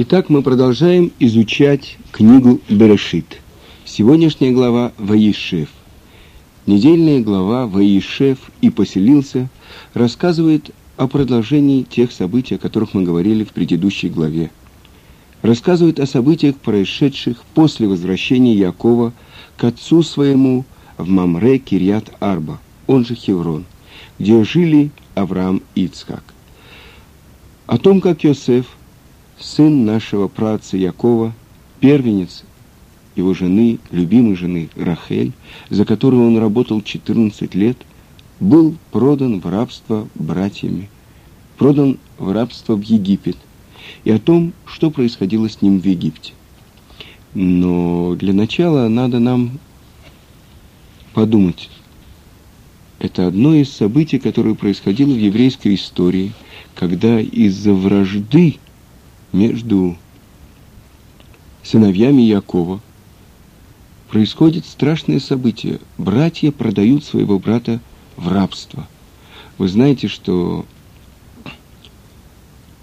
[0.00, 3.40] Итак, мы продолжаем изучать книгу Берешит.
[3.84, 5.70] Сегодняшняя глава Ваишев.
[6.66, 9.48] Недельная глава Ваишев и поселился
[9.94, 14.52] рассказывает о продолжении тех событий, о которых мы говорили в предыдущей главе.
[15.42, 19.12] Рассказывает о событиях, происшедших после возвращения Якова
[19.56, 20.64] к отцу своему
[20.96, 23.64] в Мамре Кирьят Арба, он же Хеврон,
[24.20, 26.22] где жили Авраам и Ицхак.
[27.66, 28.77] О том, как Йосеф
[29.40, 31.32] сын нашего праца Якова,
[31.80, 32.44] первенец
[33.16, 35.32] его жены, любимой жены Рахель,
[35.70, 37.76] за которую он работал 14 лет,
[38.40, 40.88] был продан в рабство братьями,
[41.56, 43.36] продан в рабство в Египет,
[44.04, 46.32] и о том, что происходило с ним в Египте.
[47.34, 49.58] Но для начала надо нам
[51.12, 51.68] подумать.
[53.00, 56.32] Это одно из событий, которое происходило в еврейской истории,
[56.74, 58.58] когда из-за вражды
[59.32, 59.96] между
[61.62, 62.80] сыновьями Якова
[64.08, 65.80] происходит страшное событие.
[65.98, 67.80] Братья продают своего брата
[68.16, 68.88] в рабство.
[69.58, 70.64] Вы знаете, что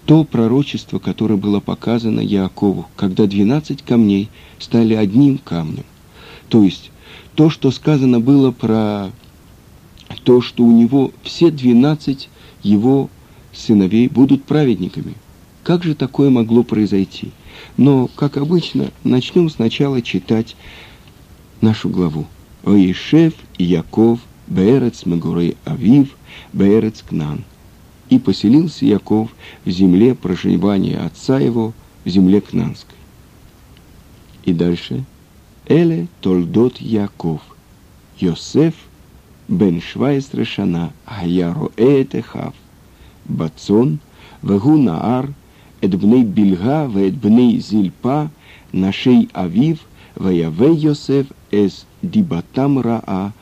[0.04, 4.28] то пророчество, которое было показано Якову, когда 12 камней
[4.60, 5.84] стали одним камнем.
[6.48, 6.92] То есть
[7.34, 9.10] то, что сказано было про
[10.22, 12.28] то, что у него все 12
[12.62, 13.10] его
[13.52, 15.14] сыновей будут праведниками–
[15.66, 17.32] как же такое могло произойти?
[17.76, 20.54] Но, как обычно, начнем сначала читать
[21.60, 22.26] нашу главу.
[22.62, 26.16] Оишев и Яков, Беерец Мегурей Авив,
[26.52, 27.42] Беерец Кнан.
[28.10, 31.72] И поселился Яков в земле проживания отца его,
[32.04, 32.94] в земле Кнанской.
[34.44, 35.04] И дальше.
[35.66, 37.40] Эле Толдот Яков.
[38.20, 38.74] Йосеф
[39.48, 42.54] бен Швайсре Шана, Хаяро Этехав.
[43.24, 43.98] Бацон,
[44.42, 45.34] Вегу Наар,
[45.83, 48.23] את בני בלהה ואת בני זלפה,
[48.73, 49.75] נשי אביו,
[50.17, 53.33] ויבא יוסף эс дибатам раа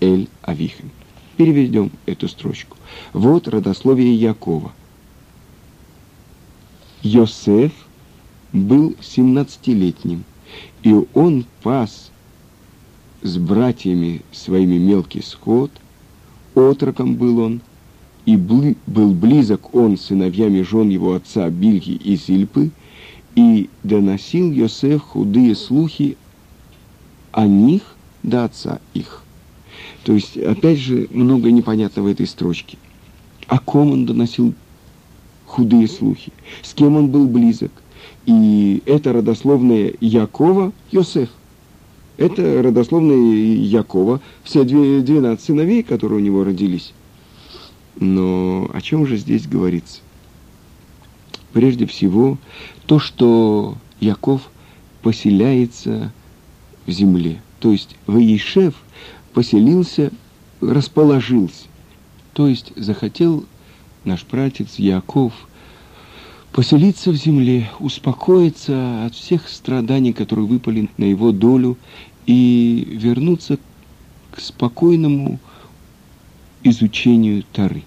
[0.00, 0.90] эль авихим.
[1.36, 2.76] Переведем эту строчку.
[3.12, 4.72] Вот родословие Якова.
[7.02, 7.72] Йосеф
[8.52, 10.24] был 17-летним,
[10.82, 12.10] и он пас
[13.22, 15.70] с братьями своими мелкий скот,
[16.54, 17.60] отроком был он,
[18.25, 22.71] и был близок он с сыновьями жен его отца Бильги и Зильпы,
[23.35, 26.17] и доносил Йосеф худые слухи
[27.31, 29.23] о них до отца их.
[30.03, 32.77] То есть, опять же, много непонятно в этой строчке.
[33.47, 34.53] О ком он доносил
[35.45, 36.31] худые слухи,
[36.61, 37.71] с кем он был близок.
[38.25, 41.29] И это родословное Якова Йосеф.
[42.17, 46.93] Это родословное Якова, все 12 сыновей, которые у него родились.
[47.99, 50.01] Но о чем же здесь говорится?
[51.53, 52.37] Прежде всего,
[52.85, 54.49] то, что Яков
[55.01, 56.11] поселяется
[56.85, 57.41] в земле.
[57.59, 58.75] То есть Ваишев
[59.33, 60.11] поселился,
[60.61, 61.65] расположился.
[62.33, 63.45] То есть захотел
[64.05, 65.33] наш братец Яков
[66.51, 71.77] поселиться в земле, успокоиться от всех страданий, которые выпали на его долю,
[72.25, 73.57] и вернуться
[74.31, 75.39] к спокойному
[76.63, 77.83] изучению Тары.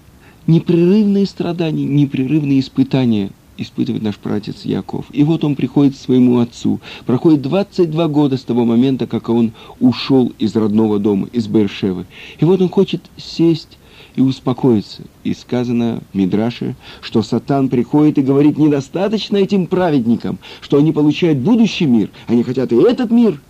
[0.47, 5.05] Непрерывные страдания, непрерывные испытания испытывает наш пратец Яков.
[5.11, 6.81] И вот он приходит к своему отцу.
[7.05, 12.05] Проходит 22 года с того момента, как он ушел из родного дома, из Бершевы.
[12.39, 13.77] И вот он хочет сесть
[14.15, 15.03] и успокоиться.
[15.23, 21.85] И сказано Мидраше, что Сатан приходит и говорит, недостаточно этим праведникам, что они получают будущий
[21.85, 23.41] мир, они хотят и этот мир.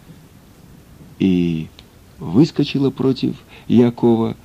[1.20, 1.68] И
[2.20, 3.36] выскочила против
[3.68, 4.36] Якова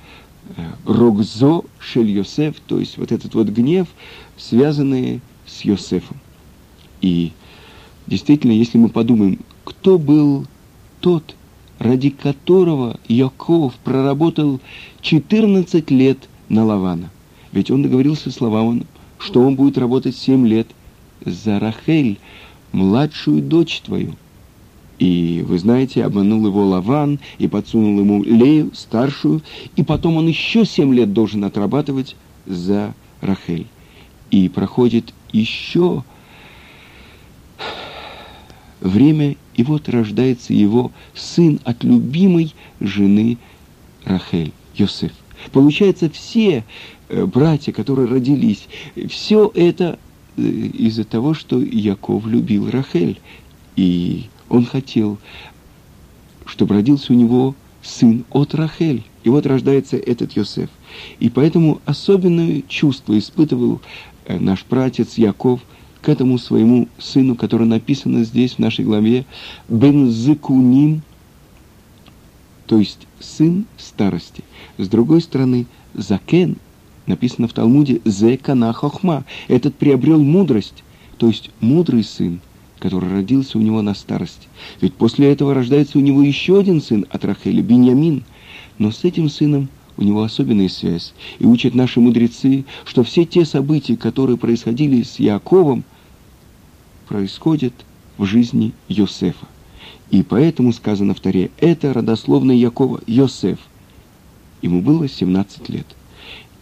[0.85, 3.87] Рогзо Шель Йосеф, то есть вот этот вот гнев,
[4.37, 6.17] связанный с Йосефом.
[7.01, 7.31] И
[8.07, 10.45] действительно, если мы подумаем, кто был
[10.99, 11.35] тот,
[11.79, 14.59] ради которого Яков проработал
[15.01, 17.09] 14 лет на Лавана.
[17.51, 18.85] Ведь он договорился с Лаваном,
[19.17, 20.67] что он будет работать 7 лет
[21.25, 22.19] за Рахель,
[22.71, 24.15] младшую дочь твою.
[25.01, 29.41] И, вы знаете, обманул его Лаван и подсунул ему Лею, старшую,
[29.75, 32.15] и потом он еще семь лет должен отрабатывать
[32.45, 33.65] за Рахель.
[34.29, 36.03] И проходит еще
[38.79, 43.39] время, и вот рождается его сын от любимой жены
[44.05, 45.13] Рахель, Йосеф.
[45.51, 46.63] Получается, все
[47.09, 48.67] э, братья, которые родились,
[49.09, 49.97] все это
[50.37, 53.19] э, из-за того, что Яков любил Рахель.
[53.75, 55.17] И он хотел,
[56.45, 59.03] чтобы родился у него сын от Рахель.
[59.23, 60.69] И вот рождается этот Йосеф.
[61.19, 63.81] И поэтому особенное чувство испытывал
[64.25, 65.61] э, наш пратец Яков
[66.01, 69.25] к этому своему сыну, который написано здесь в нашей главе,
[69.69, 71.03] Бензыкуним,
[72.65, 74.43] то есть сын старости.
[74.77, 76.57] С другой стороны, Закен,
[77.05, 80.83] написано в Талмуде, Зекана Хохма, этот приобрел мудрость,
[81.17, 82.41] то есть мудрый сын,
[82.81, 84.47] который родился у него на старости.
[84.81, 88.23] Ведь после этого рождается у него еще один сын от Рахели, Беньямин.
[88.79, 91.13] Но с этим сыном у него особенная связь.
[91.37, 95.83] И учат наши мудрецы, что все те события, которые происходили с Яковом,
[97.07, 97.73] происходят
[98.17, 99.45] в жизни Йосефа.
[100.09, 103.59] И поэтому сказано в Таре, это родословное Якова, Йосеф.
[104.63, 105.85] Ему было 17 лет.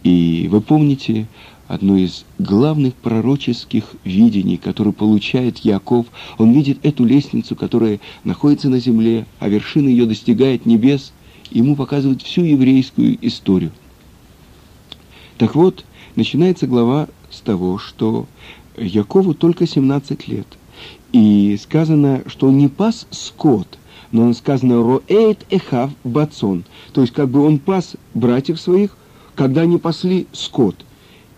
[0.02, 1.26] И вы помните
[1.70, 6.06] одно из главных пророческих видений, которое получает Яков.
[6.36, 11.12] Он видит эту лестницу, которая находится на земле, а вершина ее достигает небес.
[11.52, 13.70] Ему показывают всю еврейскую историю.
[15.38, 15.84] Так вот,
[16.16, 18.26] начинается глава с того, что
[18.76, 20.48] Якову только 17 лет.
[21.12, 23.78] И сказано, что он не пас скот,
[24.10, 28.96] но он сказано «роэйт эхав бацон», то есть как бы он пас братьев своих,
[29.36, 30.84] когда они пасли скот.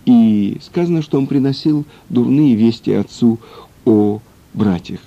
[0.04, 3.38] И сказано, что он приносил дурные вести отцу
[3.84, 4.20] о
[4.52, 5.00] братьях.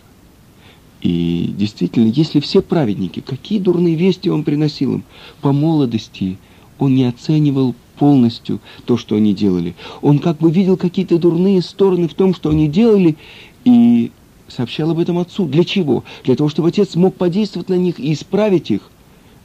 [1.01, 5.03] И действительно, если все праведники, какие дурные вести он приносил им?
[5.41, 6.37] По молодости
[6.79, 9.75] он не оценивал полностью то, что они делали.
[10.01, 13.17] Он как бы видел какие-то дурные стороны в том, что они делали,
[13.63, 14.11] и
[14.47, 15.45] сообщал об этом отцу.
[15.45, 16.03] Для чего?
[16.23, 18.89] Для того, чтобы отец мог подействовать на них и исправить их.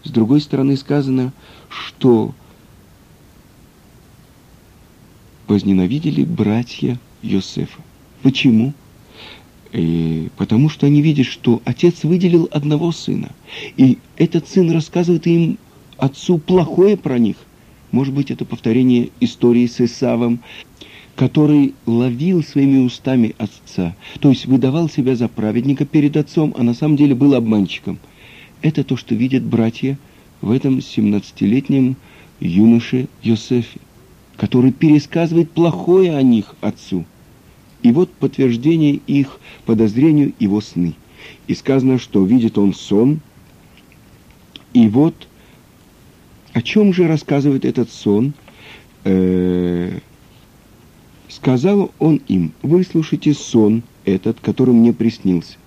[0.05, 1.32] С другой стороны сказано,
[1.69, 2.32] что
[5.50, 7.82] возненавидели братья Йосефа.
[8.23, 8.73] Почему?
[9.73, 13.31] И потому что они видят, что отец выделил одного сына.
[13.76, 15.58] И этот сын рассказывает им
[15.99, 17.37] отцу плохое про них.
[17.91, 20.41] Может быть, это повторение истории с Исавом,
[21.17, 26.73] который ловил своими устами отца, то есть выдавал себя за праведника перед отцом, а на
[26.75, 27.99] самом деле был обманщиком.
[28.62, 29.99] Это то, что видят братья
[30.41, 31.96] в этом 17-летнем
[32.38, 33.81] юноше Йосефе,
[34.41, 37.05] который пересказывает плохое о них отцу.
[37.83, 40.95] И вот подтверждение их подозрению его сны.
[41.47, 43.21] И сказано, что видит он сон,
[44.73, 45.29] и вот
[46.55, 48.33] о чем же рассказывает этот сон?
[49.05, 50.01] Э -э
[51.29, 55.59] Сказал он им, выслушайте сон этот, который мне приснился.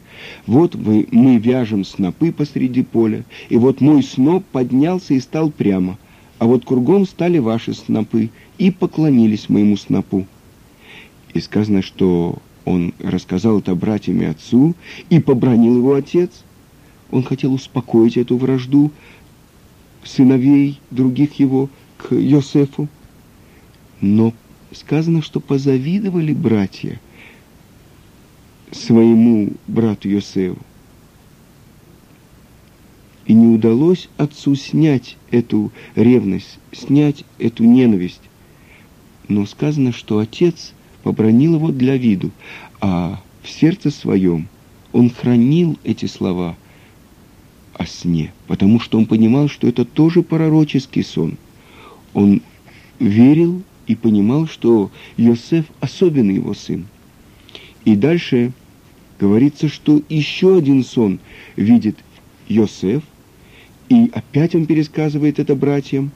[0.48, 6.00] Вот вы, мы вяжем снопы посреди поля, и вот мой сноп поднялся и стал прямо,
[6.40, 10.28] а вот кругом стали ваши снопы и поклонились моему снопу.
[11.34, 14.76] И сказано, что он рассказал это братьям и отцу,
[15.10, 16.44] и побронил его отец.
[17.12, 18.92] Он хотел успокоить эту вражду
[20.04, 22.88] сыновей других его к Йосефу.
[24.02, 24.34] Но
[24.72, 27.00] сказано, что позавидовали братья
[28.72, 30.60] своему брату Йосефу.
[33.26, 38.22] И не удалось отцу снять эту ревность, снять эту ненависть.
[39.28, 40.74] Но сказано, что отец
[41.04, 42.32] побронил его для виду,
[42.82, 44.48] а в сердце своем
[44.92, 46.56] он хранил эти слова
[47.74, 51.38] о сне, потому что он понимал, что это тоже пророческий сон.
[52.14, 52.42] Он
[53.00, 56.86] верил и понимал, что Йосеф особенный его сын.
[57.86, 58.54] И дальше
[59.20, 61.20] говорится, что еще один сон
[61.56, 61.98] видит
[62.48, 63.04] Йосеф,
[63.90, 66.12] и опять он пересказывает это братьям,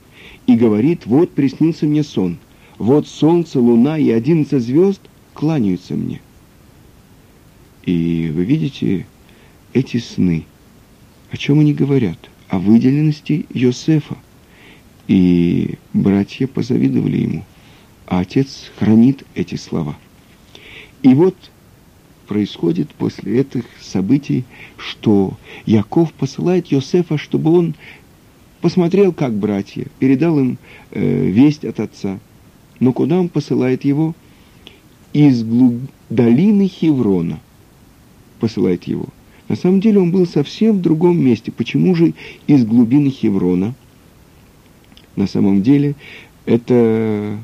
[0.46, 2.38] и говорит, вот приснился мне сон,
[2.78, 5.02] вот солнце, луна и одиннадцать звезд
[5.34, 6.22] кланяются мне.
[7.84, 9.06] И вы видите
[9.74, 10.46] эти сны,
[11.32, 12.18] о чем они говорят?
[12.50, 14.18] О выделенности Йосефа.
[15.08, 17.46] И братья позавидовали ему–
[18.08, 19.98] а отец хранит эти слова.
[21.04, 21.36] И вот
[22.28, 24.46] происходит после этих событий,
[24.78, 27.76] что Яков посылает Йосефа, чтобы он
[28.62, 30.58] посмотрел, как братья, передал им
[30.92, 32.20] э, весть от отца.
[32.80, 34.16] Но куда он посылает его?
[35.14, 35.76] Из глуб...
[36.10, 37.40] долины Хеврона
[38.40, 39.06] посылает его.
[39.48, 41.52] На самом деле он был совсем в другом месте.
[41.52, 42.14] Почему же
[42.48, 43.74] из глубины Хеврона?
[45.16, 45.96] На самом деле
[46.46, 47.38] это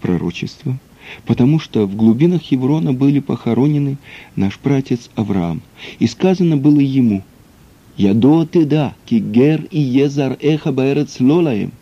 [0.00, 0.78] пророчество,
[1.24, 3.96] потому что в глубинах Хеврона были похоронены
[4.34, 5.62] наш пратец Авраам.
[5.98, 7.22] И сказано было ему,
[7.96, 11.72] «Ядо ты да, кигер и езар эха баэрец лолаем».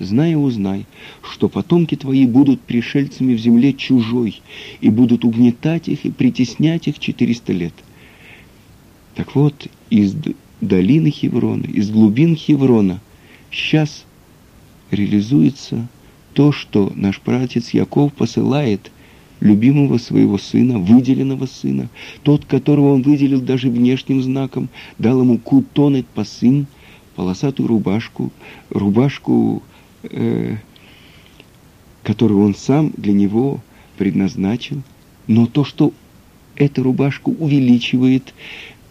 [0.00, 0.86] Знай и узнай,
[1.22, 4.42] что потомки твои будут пришельцами в земле чужой
[4.80, 7.74] и будут угнетать их и притеснять их четыреста лет.
[9.14, 10.16] Так вот, из
[10.60, 13.00] долины Хеврона, из глубин Хеврона
[13.52, 14.04] сейчас
[14.90, 15.86] реализуется
[16.32, 18.90] то, что наш пратец Яков посылает
[19.40, 21.88] любимого своего сына, выделенного сына,
[22.22, 26.66] тот, которого он выделил даже внешним знаком, дал ему кутонет пасын,
[27.14, 28.32] полосатую рубашку,
[28.70, 29.62] рубашку,
[30.10, 30.56] э,
[32.02, 33.60] которую он сам для него
[33.96, 34.82] предназначил,
[35.26, 35.92] но то, что
[36.56, 38.34] эта рубашка увеличивает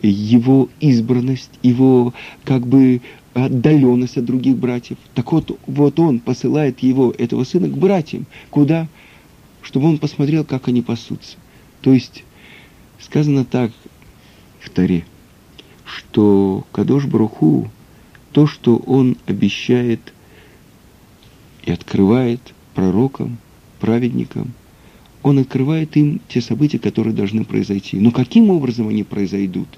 [0.01, 3.01] его избранность, его как бы
[3.34, 4.98] отдаленность от других братьев.
[5.15, 8.25] Так вот, вот он посылает его, этого сына, к братьям.
[8.50, 8.88] Куда?
[9.62, 11.38] Чтобы он посмотрел, как они пасутся.
[11.82, 12.24] То есть,
[13.00, 13.72] сказано так
[14.60, 15.05] в Таре,
[15.86, 17.70] что Кадош Бруху,
[18.32, 20.12] то, что он обещает
[21.65, 22.41] и открывает
[22.74, 23.38] пророкам,
[23.79, 24.53] праведникам,
[25.22, 27.98] он открывает им те события, которые должны произойти.
[27.98, 29.70] Но каким образом они произойдут?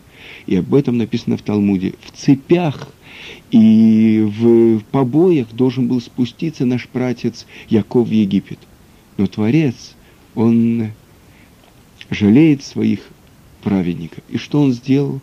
[0.48, 1.94] И об этом написано в Талмуде.
[2.02, 2.90] В цепях
[3.52, 8.60] и в побоях должен был спуститься наш пратец Яков в Египет.
[9.18, 9.96] Но Творец,
[10.34, 10.90] он
[12.10, 13.02] жалеет своих
[13.62, 14.24] праведников.
[14.30, 15.22] И что он сделал?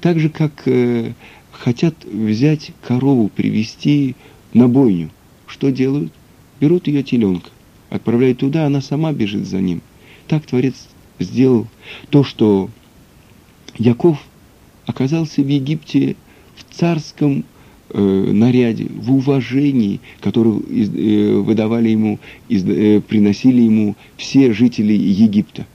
[0.00, 1.12] Так же, как э,
[1.52, 4.16] хотят взять корову, привести
[4.52, 5.10] на бойню.
[5.50, 6.12] Что делают?
[6.60, 7.50] Берут ее теленка,
[7.88, 9.82] отправляют туда, она сама бежит за ним.
[10.28, 10.88] Так Творец
[11.18, 11.66] сделал
[12.10, 12.70] то, что
[13.76, 14.18] Яков
[14.86, 16.14] оказался в Египте
[16.54, 17.44] в царском
[17.88, 25.66] э, наряде, в уважении, которое э, выдавали ему, из, э, приносили ему все жители Египта.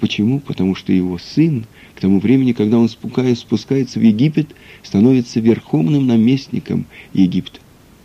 [0.00, 0.40] Почему?
[0.40, 4.48] Потому что его сын к тому времени, когда он спускается в Египет,
[4.82, 7.60] становится верховным наместником Египта.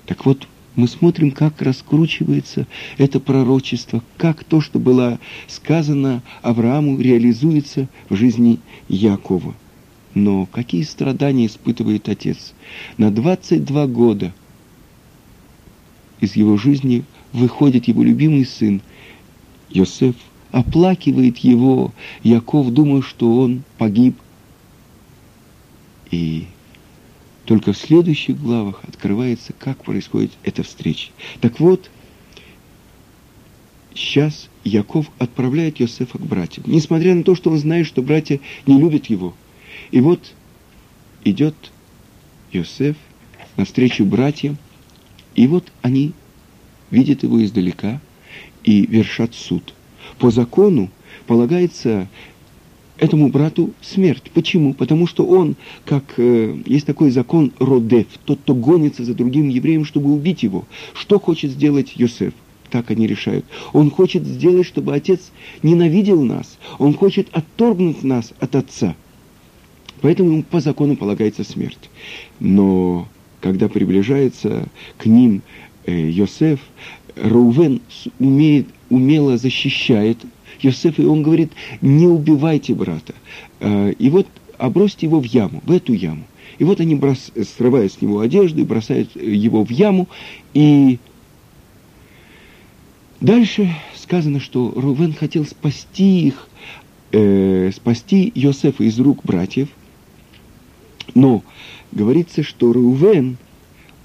[0.05, 0.47] Так вот,
[0.79, 2.65] мы смотрим, как раскручивается
[2.97, 9.55] это пророчество, как то, что было сказано Аврааму, реализуется в жизни Якова.
[10.15, 12.53] Но какие страдания испытывает отец?
[12.97, 14.33] На 22 года
[16.21, 18.81] из его жизни выходит его любимый сын
[19.69, 20.15] Йосеф,
[20.51, 21.93] оплакивает его
[22.23, 24.15] Яков, думая, что он погиб.
[26.09, 26.47] И
[27.49, 31.09] только в следующих главах открывается, как происходит эта встреча.
[31.41, 31.89] Так вот,
[33.93, 38.79] сейчас Яков отправляет Йосефа к братьям, несмотря на то, что он знает, что братья не
[38.79, 39.35] любят его–
[39.91, 40.33] и вот
[41.23, 41.55] идет
[42.51, 42.95] Йосеф
[43.57, 44.57] навстречу братьям,
[45.35, 46.13] и вот они
[46.91, 47.99] видят его издалека
[48.63, 49.73] и вершат суд.
[50.17, 50.89] По закону
[51.27, 52.07] полагается
[52.99, 54.29] этому брату смерть.
[54.33, 54.73] Почему?
[54.73, 59.85] Потому что он, как э, есть такой закон Родев, тот, кто гонится за другим евреем,
[59.85, 60.65] чтобы убить его.
[60.93, 62.33] Что хочет сделать Йосеф?
[62.69, 63.45] Так они решают.
[63.73, 65.31] Он хочет сделать, чтобы отец
[65.63, 66.59] ненавидел нас.
[66.77, 68.95] Он хочет отторгнуть нас от отца.
[70.01, 71.89] Поэтому ему по закону полагается смерть.
[72.39, 73.07] Но
[73.41, 75.41] когда приближается к ним
[75.85, 76.59] э, Йосеф,
[77.15, 77.81] Раувен
[78.19, 80.17] умеет, умело защищает
[80.63, 81.51] Йосефа, и он говорит,
[81.81, 83.13] не убивайте брата.
[83.59, 86.23] Э, и вот обросьте его в яму, в эту яму.
[86.57, 90.07] И вот они брос, срывают с него одежду и бросают его в яму.
[90.53, 90.99] И
[93.21, 96.49] дальше сказано, что Рувен хотел спасти их,
[97.11, 99.69] э, спасти Йосефа из рук братьев,
[101.15, 101.43] но
[101.91, 103.37] говорится, что Рувен,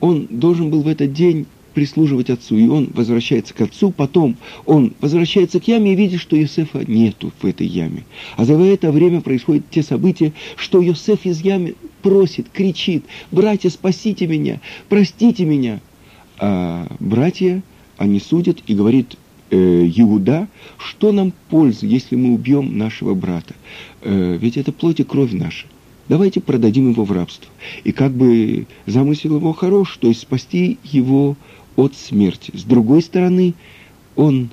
[0.00, 4.95] он должен был в этот день прислуживать отцу, и он возвращается к отцу, потом он
[5.00, 8.04] возвращается к яме и видит, что Йосефа нету в этой яме.
[8.37, 14.26] А за это время происходят те события, что Йосеф из ямы просит, кричит, «Братья, спасите
[14.26, 15.81] меня, простите меня!»
[16.38, 17.62] А братья,
[17.97, 19.16] они судят и говорит
[19.50, 19.57] э,
[19.97, 23.54] Иуда, что нам пользы, если мы убьем нашего брата?
[24.02, 25.66] Э, ведь это плоть и кровь наша
[26.09, 27.50] давайте продадим его в рабство.
[27.85, 31.37] И как бы замысел его хорош, то есть спасти его
[31.76, 32.52] от смерти.
[32.54, 33.54] С другой стороны,
[34.16, 34.50] он,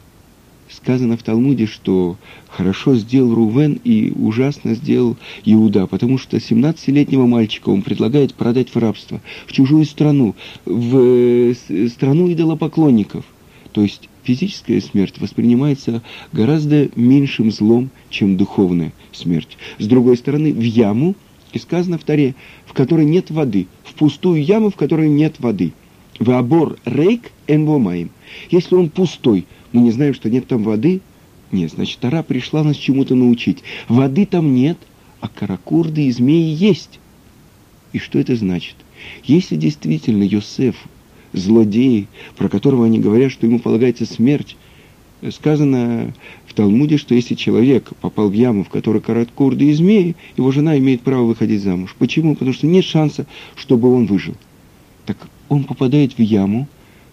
[0.69, 7.69] сказано в Талмуде, что хорошо сделал Рувен и ужасно сделал Иуда, потому что 17-летнего мальчика
[7.69, 10.35] он предлагает продать в рабство, в чужую страну,
[10.65, 11.53] в
[11.89, 13.25] страну идолопоклонников.
[13.73, 16.01] То есть физическая смерть воспринимается
[16.33, 19.57] гораздо меньшим злом, чем духовная смерть.
[19.77, 21.15] С другой стороны, в яму–
[21.53, 22.35] и сказано в Таре,
[22.65, 25.73] в которой нет воды, в пустую яму, в которой нет воды.
[26.21, 28.11] Вабор рейк энвомаем.
[28.51, 31.01] Если он пустой, мы не знаем, что нет там воды,
[31.51, 33.63] нет, значит, Тара пришла нас чему-то научить.
[33.89, 34.77] Воды там нет,
[35.19, 36.99] а каракурды и змеи есть.
[37.91, 38.75] И что это значит?
[39.23, 40.75] Если действительно Йосеф,
[41.33, 44.57] злодей, про которого они говорят, что ему полагается смерть,
[45.31, 46.13] сказано
[46.45, 50.77] в Талмуде, что если человек попал в яму, в которой короткурды и змеи, его жена
[50.77, 51.95] имеет право выходить замуж.
[51.97, 52.35] Почему?
[52.35, 53.25] Потому что нет шанса,
[53.55, 54.35] чтобы он выжил.
[55.07, 55.17] Так
[55.51, 56.65] он попадает в яму,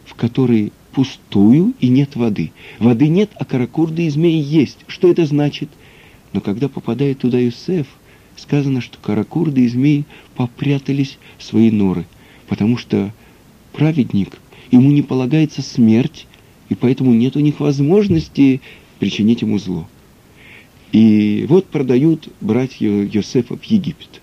[0.04, 2.52] в которой пустую и нет воды.
[2.78, 4.78] Воды нет, а каракурды и змеи есть.
[4.86, 5.68] Что это значит?
[6.32, 7.88] Но когда попадает туда Юсеф,
[8.36, 10.04] сказано, что каракурды и змеи
[10.36, 12.06] попрятались в свои норы,
[12.46, 13.12] потому что
[13.72, 14.38] праведник,
[14.70, 16.28] ему не полагается смерть,
[16.68, 18.60] и поэтому нет у них возможности
[19.00, 19.88] причинить ему зло.
[20.92, 24.22] И вот продают братья Йосефа в Египет.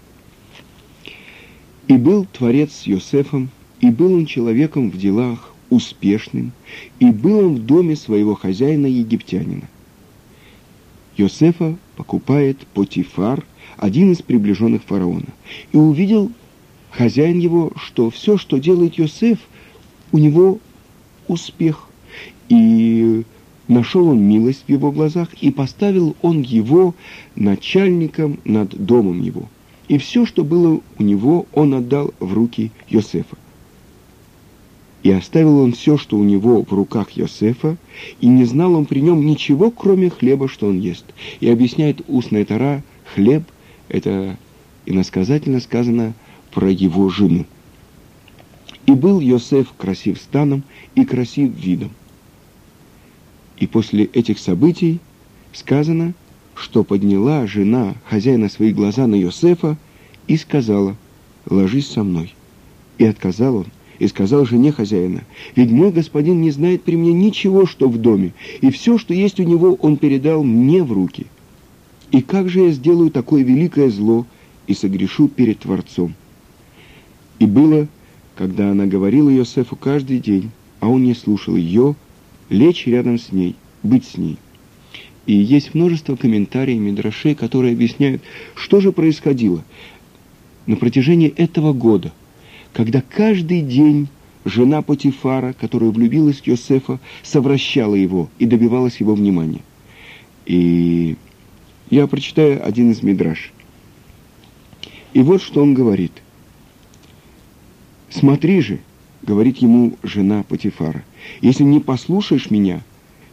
[1.89, 3.49] И был Творец с Йосефом,
[3.81, 6.51] и был он человеком в делах успешным,
[6.99, 9.67] и был он в доме своего хозяина египтянина.
[11.17, 13.45] Йосефа покупает Потифар,
[13.77, 15.27] один из приближенных фараона,
[15.71, 16.31] и увидел
[16.91, 19.39] хозяин его, что все, что делает Йосеф,
[20.11, 20.59] у него
[21.27, 21.87] успех.
[22.47, 23.23] И
[23.67, 26.93] нашел он милость в его глазах, и поставил он его
[27.35, 29.49] начальником над домом его.
[29.87, 33.37] И все, что было у него, он отдал в руки Йосефа.
[35.05, 37.77] И оставил он все, что у него в руках Йосефа,
[38.21, 41.05] и не знал он при нем ничего, кроме хлеба, что он ест.
[41.39, 42.81] И объясняет устная Тара,
[43.13, 43.43] хлеб–
[43.87, 44.35] это
[44.87, 46.15] иносказательно сказано
[46.51, 47.45] про его жену.
[48.87, 50.63] И был Йосеф красив станом
[50.95, 51.91] и красив видом.
[53.59, 54.97] И после этих событий
[55.53, 56.15] сказано,
[56.55, 59.77] что подняла жена хозяина свои глаза на Йосефа
[60.25, 60.95] и сказала,
[61.47, 62.33] «Ложись со мной».
[62.97, 63.65] И отказал он,
[63.99, 65.23] и сказал жене хозяина,
[65.55, 69.39] «Ведь мой господин не знает при мне ничего, что в доме, и все, что есть
[69.39, 71.27] у него, он передал мне в руки.
[72.11, 74.25] И как же я сделаю такое великое зло
[74.67, 76.13] и согрешу перед Творцом?»
[77.39, 77.87] И было,
[78.35, 81.95] когда она говорила Йосефу каждый день, а он не слушал ее,
[82.49, 84.37] лечь рядом с ней, быть с ней.
[85.25, 88.21] И есть множество комментариев Мидрашей, которые объясняют,
[88.55, 89.63] что же происходило
[90.67, 92.13] на протяжении этого года,
[92.75, 94.09] когда каждый день
[94.43, 99.61] жена Потифара, которая влюбилась в Йосефа, совращала его и добивалась его внимания.
[100.45, 101.15] И
[101.89, 103.53] я прочитаю один из Мидраш.
[105.13, 106.11] И вот что он говорит.
[108.09, 108.79] «Смотри же,—
[109.23, 111.05] говорит ему жена Патифара,—
[111.41, 112.81] если не послушаешь меня,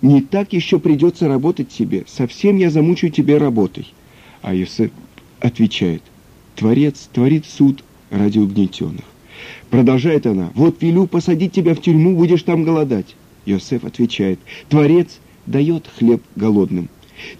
[0.02, 3.92] не так еще придется работать тебе, совсем я замучаю тебя работой.
[4.40, 4.92] А Йосеф
[5.40, 6.02] отвечает,
[6.54, 9.11] Творец творит суд ради угнетенных.
[9.72, 13.16] Продолжает она, вот велю посадить тебя в тюрьму, будешь там голодать.
[13.46, 16.90] Йосеф отвечает, Творец дает хлеб голодным.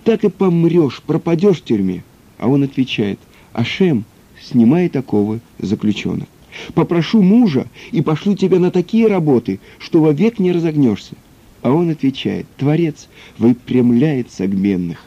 [0.02, 2.02] Так и помрешь, пропадешь в тюрьме.
[2.38, 3.18] А он отвечает,
[3.52, 4.06] Ашем,
[4.40, 6.26] снимай такого заключенных.
[6.72, 11.16] Попрошу мужа и пошлю тебя на такие работы, что вовек не разогнешься.
[11.60, 15.06] А он отвечает, Творец выпрямляет согменных.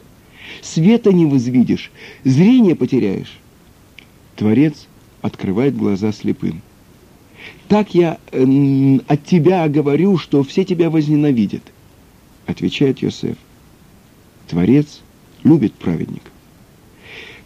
[0.62, 1.90] Света не возвидишь,
[2.22, 3.36] зрение потеряешь.
[4.36, 4.86] Творец
[5.22, 6.62] открывает глаза слепым.
[7.68, 11.62] Так я э, от тебя говорю, что все тебя возненавидят.
[12.46, 13.36] Отвечает Йосеф.
[14.46, 15.00] Творец
[15.42, 16.30] любит праведника.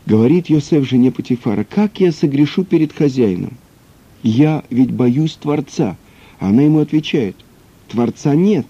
[0.04, 3.56] Говорит Йосеф жене Патифара, как я согрешу перед хозяином?
[4.22, 5.96] Я ведь боюсь Творца.
[6.38, 7.36] Она ему отвечает,
[7.88, 8.66] Творца нет.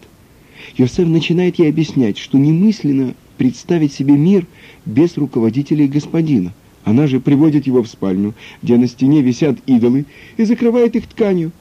[0.76, 4.46] Йосеф начинает ей объяснять, что немысленно представить себе мир
[4.86, 6.52] без руководителей господина.
[6.84, 11.52] Она же приводит его в спальню, где на стене висят идолы, и закрывает их тканью.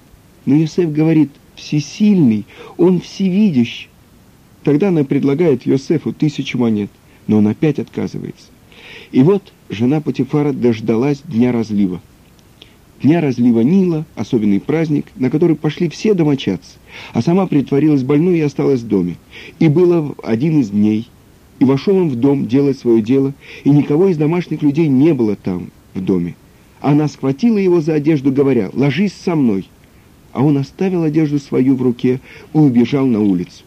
[0.46, 2.46] Но Йосеф говорит, всесильный,
[2.78, 3.88] он всевидящ.
[4.64, 6.90] Тогда она предлагает Йосефу тысячу монет,
[7.28, 8.48] но он опять отказывается.
[9.12, 12.02] И вот жена Патифара дождалась дня разлива
[13.02, 16.78] дня разлива Нила, особенный праздник, на который пошли все домочадцы,
[17.14, 19.18] а сама притворилась больной и осталась в доме.
[19.60, 21.08] И было один из дней,
[21.60, 25.36] и вошел он в дом делать свое дело, и никого из домашних людей не было
[25.36, 26.36] там, в доме.
[26.82, 29.68] Она схватила его за одежду, говоря, «Ложись со мной».
[30.32, 32.22] А он оставил одежду свою в руке
[32.54, 33.64] и убежал на улицу.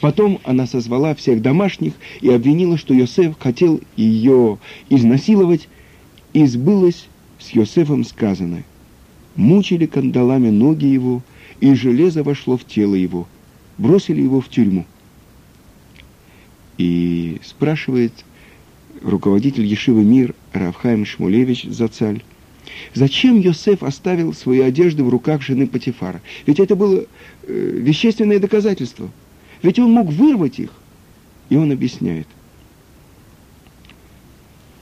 [0.00, 5.68] Потом она созвала всех домашних и обвинила, что Йосеф хотел ее изнасиловать,
[6.32, 8.62] и сбылось с Йосефом сказано,
[9.34, 11.22] мучили кандалами ноги его,
[11.60, 13.26] и железо вошло в тело его,
[13.78, 14.84] бросили его в тюрьму.
[16.80, 18.24] И спрашивает
[19.02, 22.22] руководитель Ешивы Мир Равхайм Шмулевич Зацаль,
[22.94, 26.22] зачем Йосеф оставил свои одежды в руках жены Патифара?
[26.46, 27.04] Ведь это было
[27.42, 29.10] э, вещественное доказательство.
[29.60, 30.70] Ведь он мог вырвать их.
[31.50, 32.26] И он объясняет.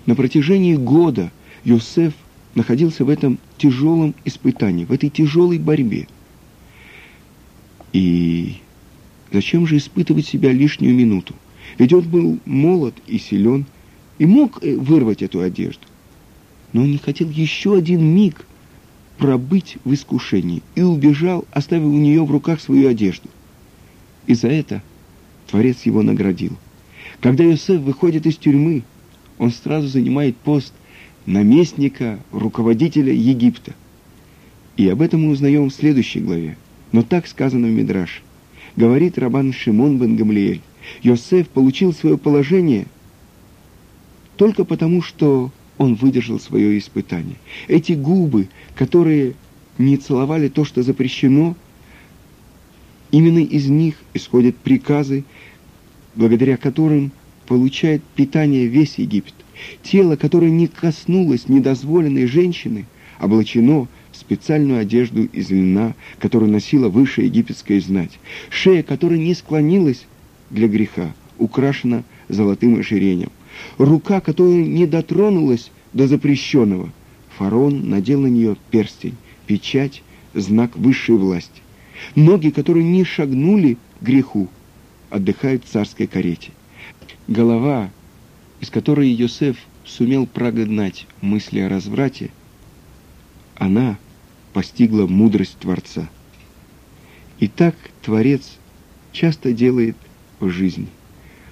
[0.07, 1.33] На протяжении года
[1.65, 2.13] Йосеф
[2.55, 6.07] находился в этом тяжелом испытании, в этой тяжелой борьбе.
[7.93, 8.59] И
[9.33, 11.35] зачем же испытывать себя лишнюю минуту?
[11.77, 13.67] Ведь он был молод и силен,
[14.19, 15.87] и мог э, вырвать эту одежду.
[16.73, 18.47] Но он не хотел еще один миг
[19.19, 23.29] пробыть в искушении и убежал, оставив у нее в руках свою одежду.
[24.27, 24.83] И за это
[25.49, 26.57] Творец его наградил.
[27.21, 28.83] Когда Иосиф выходит из тюрьмы,
[29.39, 30.73] он сразу занимает пост
[31.27, 33.75] наместника, руководителя Египта.
[34.77, 36.57] И об этом мы узнаем в следующей главе.
[36.93, 38.23] Но так сказано в Мидраш.
[38.77, 40.63] Говорит Рабан Шимон бен Гамлиэль.
[41.03, 42.87] Йосеф получил свое положение
[44.37, 47.37] только потому, что он выдержал свое испытание.
[47.67, 49.35] Эти губы, которые
[49.79, 51.57] не целовали то, что запрещено,
[53.11, 55.25] именно из них исходят приказы,
[56.15, 57.13] благодаря которым
[57.47, 59.35] получает питание весь Египет.
[59.83, 62.87] Тело, которое не коснулось недозволенной женщины,
[63.19, 68.19] облачено в специальную одежду из льна, которую носила высшая египетская знать.
[68.51, 70.07] Шея, которая не склонилась
[70.51, 73.31] для греха, украшена золотым ожерением.
[73.77, 76.91] Рука, которая не дотронулась до запрещенного,
[77.37, 80.03] фараон надел на нее перстень, печать,
[80.35, 81.63] знак высшей власти.
[82.15, 84.49] Ноги, которые не шагнули к греху,
[85.11, 86.53] отдыхают в царской карете.
[87.27, 87.91] Голова,
[88.61, 92.31] из которой Йосеф сумел прогнать мысли о разврате,
[93.57, 93.99] она
[94.53, 96.09] постигла мудрость Творца.
[97.39, 98.57] И так Творец
[99.13, 99.97] часто делает
[100.41, 100.87] жизни,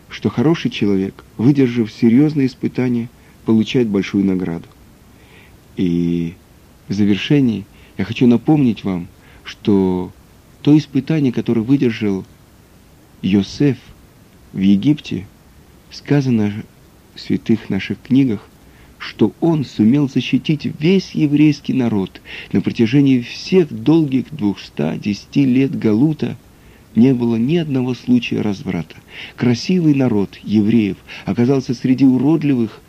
[0.09, 3.09] что хороший человек, выдержав серьезные испытания,
[3.45, 4.67] получает большую награду.
[5.77, 6.35] И
[6.89, 7.67] в завершении
[7.99, 9.09] я хочу напомнить вам,
[9.45, 10.13] что
[10.63, 12.25] то испытание, которое выдержал
[13.23, 13.79] Йосеф
[14.53, 15.27] в Египте,
[15.91, 16.53] сказано
[17.15, 18.49] в святых наших книгах,
[18.99, 22.21] что он сумел защитить весь еврейский народ
[22.53, 26.37] на протяжении всех долгих 210 лет Галута,
[26.97, 28.97] не было ни одного случая разврата.
[29.37, 32.81] Красивый народ евреев оказался среди уродливых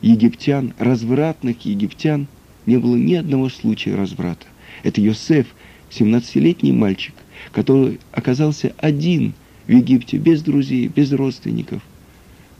[0.00, 2.26] египтян, развратных египтян,
[2.66, 4.46] не было ни одного случая разврата.
[4.82, 5.46] Это Йосеф,
[5.90, 7.14] 17-летний мальчик,
[7.52, 9.34] который оказался один
[9.66, 11.82] в Египте, без друзей, без родственников,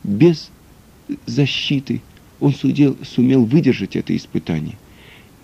[0.05, 0.51] без
[1.27, 2.03] защиты.
[2.39, 4.77] Он судел, сумел выдержать это испытание.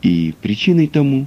[0.03, 1.27] И причиной тому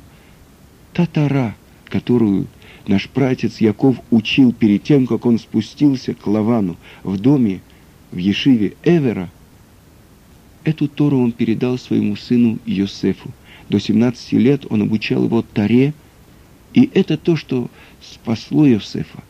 [0.93, 1.55] та тара,
[1.85, 2.47] которую
[2.87, 7.61] наш пратец Яков учил перед тем, как он спустился к Лавану в доме
[8.11, 9.29] в Ешиве Эвера,
[10.63, 13.31] эту Тору он передал своему сыну Йосефу.
[13.69, 15.93] До 17 лет он обучал его Таре,
[16.73, 17.69] и это то, что
[18.01, 19.23] спасло Йосефа.